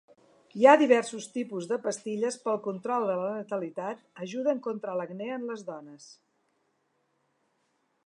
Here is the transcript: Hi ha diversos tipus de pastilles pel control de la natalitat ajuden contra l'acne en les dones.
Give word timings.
Hi 0.59 0.63
ha 0.69 0.77
diversos 0.81 1.27
tipus 1.35 1.67
de 1.71 1.77
pastilles 1.83 2.39
pel 2.47 2.57
control 2.69 3.07
de 3.11 3.19
la 3.21 3.29
natalitat 3.37 4.03
ajuden 4.27 4.65
contra 4.71 4.99
l'acne 5.03 5.31
en 5.39 5.49
les 5.53 5.67
dones. 5.73 6.13